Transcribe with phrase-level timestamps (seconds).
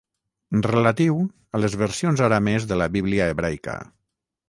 [0.67, 1.19] Relatiu
[1.59, 3.81] a les versions aramees de la Bíblica hebraica.